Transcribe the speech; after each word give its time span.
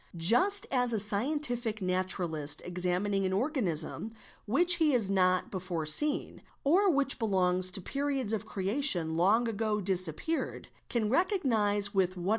Just 0.17 0.65
as 0.71 0.93
a 0.93 0.99
scientific 0.99 1.79
naturalist, 1.79 2.63
examining 2.65 3.23
an 3.23 3.33
organism 3.33 4.09
which 4.47 4.77
he 4.77 4.93
has 4.93 5.11
not 5.11 5.51
before 5.51 5.85
seen, 5.85 6.41
or 6.63 6.89
which 6.89 7.19
belongs 7.19 7.69
to 7.69 7.81
periods 7.81 8.33
of 8.33 8.43
creation 8.47 9.15
long 9.15 9.47
ago 9.47 9.79
disappeared, 9.79 10.69
can 10.89 11.07
recognise 11.07 11.93
with 11.93 12.17
what. 12.17 12.29